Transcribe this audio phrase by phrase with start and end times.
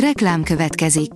[0.00, 1.10] Reklám következik.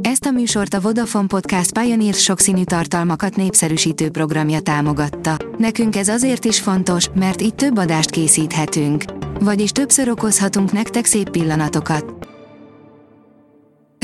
[0.00, 5.36] Ezt a műsort a Vodafone Podcast Pioneer sokszínű tartalmakat népszerűsítő programja támogatta.
[5.58, 9.04] Nekünk ez azért is fontos, mert így több adást készíthetünk.
[9.40, 12.28] Vagyis többször okozhatunk nektek szép pillanatokat.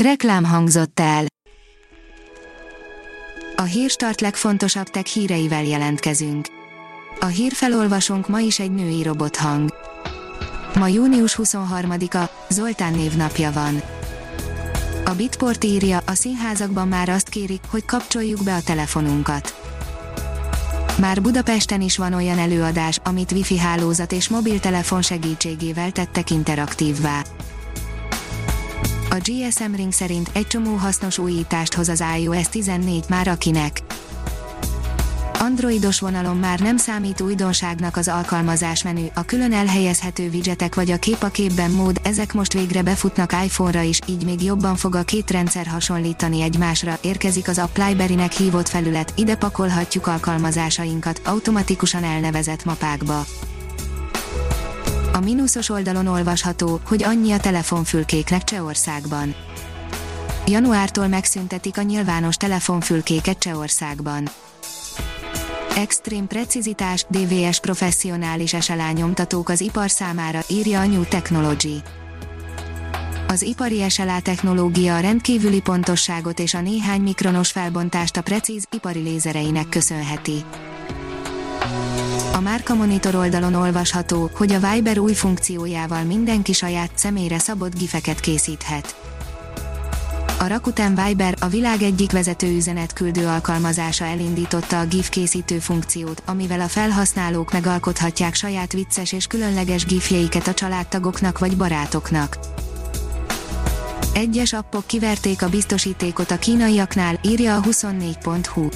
[0.03, 1.25] Reklám hangzott el.
[3.55, 6.45] A hírstart legfontosabb tech híreivel jelentkezünk.
[7.19, 9.80] A hírfelolvasónk ma is egy női robothang.
[10.75, 13.81] Ma június 23-a, Zoltán névnapja van.
[15.05, 19.55] A Bitport írja, a színházakban már azt kérik, hogy kapcsoljuk be a telefonunkat.
[20.99, 27.21] Már Budapesten is van olyan előadás, amit wifi hálózat és mobiltelefon segítségével tettek interaktívvá.
[29.09, 33.81] A GSM Ring szerint egy csomó hasznos újítást hoz az iOS 14 már akinek.
[35.41, 40.97] Androidos vonalon már nem számít újdonságnak az alkalmazás menü, a külön elhelyezhető widgetek vagy a
[40.97, 45.03] kép a képben mód, ezek most végre befutnak iPhone-ra is, így még jobban fog a
[45.03, 52.65] két rendszer hasonlítani egymásra, érkezik az App Library-nek hívott felület, ide pakolhatjuk alkalmazásainkat, automatikusan elnevezett
[52.65, 53.25] mapákba.
[55.13, 59.35] A mínuszos oldalon olvasható, hogy annyi a telefonfülkéknek Csehországban.
[60.47, 64.29] Januártól megszüntetik a nyilvános telefonfülkéket Csehországban
[65.75, 71.81] Extrém precizitás, DVS professzionális SLA nyomtatók az ipar számára, írja a New Technology.
[73.27, 79.69] Az ipari SLA technológia rendkívüli pontosságot és a néhány mikronos felbontást a precíz, ipari lézereinek
[79.69, 80.43] köszönheti.
[82.33, 88.19] A Márka Monitor oldalon olvasható, hogy a Viber új funkciójával mindenki saját személyre szabott gifeket
[88.19, 89.10] készíthet
[90.41, 96.61] a Rakuten Viber, a világ egyik vezető üzenetküldő alkalmazása elindította a GIF készítő funkciót, amivel
[96.61, 102.37] a felhasználók megalkothatják saját vicces és különleges gifjeiket a családtagoknak vagy barátoknak.
[104.13, 108.67] Egyes appok kiverték a biztosítékot a kínaiaknál, írja a 24.hu.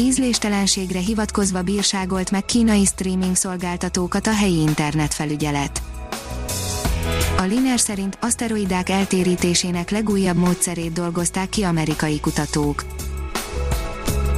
[0.00, 5.82] Ízléstelenségre hivatkozva bírságolt meg kínai streaming szolgáltatókat a helyi internetfelügyelet.
[7.38, 12.84] A Liner szerint aszteroidák eltérítésének legújabb módszerét dolgozták ki amerikai kutatók.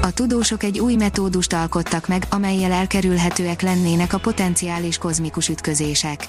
[0.03, 6.29] A tudósok egy új metódust alkottak meg, amelyel elkerülhetőek lennének a potenciális kozmikus ütközések.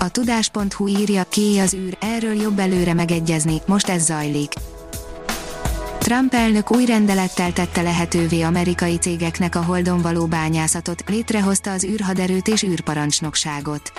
[0.00, 4.52] A tudás.hu írja, ki az űr, erről jobb előre megegyezni, most ez zajlik.
[6.10, 12.48] Trump elnök új rendelettel tette lehetővé amerikai cégeknek a holdon való bányászatot, létrehozta az űrhaderőt
[12.48, 13.92] és űrparancsnokságot.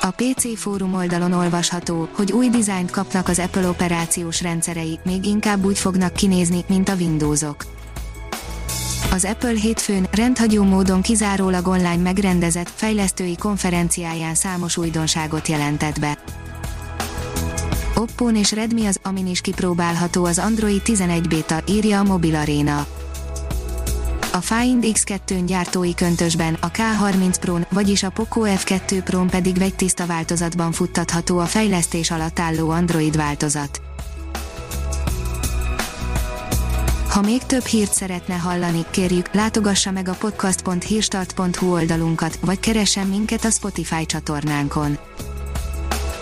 [0.00, 5.64] A PC fórum oldalon olvasható, hogy új dizájnt kapnak az Apple operációs rendszerei, még inkább
[5.64, 7.64] úgy fognak kinézni, mint a Windowsok.
[9.12, 16.18] Az Apple hétfőn rendhagyó módon kizárólag online megrendezett fejlesztői konferenciáján számos újdonságot jelentett be.
[18.04, 22.86] Oppo és Redmi az, amin is kipróbálható az Android 11 beta, írja a Mobil Arena
[24.32, 30.06] a Find X2 gyártói köntösben, a K30 pro vagyis a Poco F2 pro pedig vegytiszta
[30.06, 33.82] változatban futtatható a fejlesztés alatt álló Android változat.
[37.08, 43.44] Ha még több hírt szeretne hallani, kérjük, látogassa meg a podcast.hírstart.hu oldalunkat, vagy keressen minket
[43.44, 44.98] a Spotify csatornánkon.